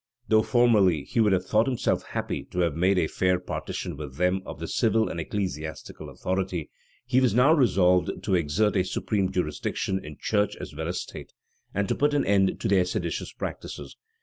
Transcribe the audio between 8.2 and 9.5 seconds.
to exert a supreme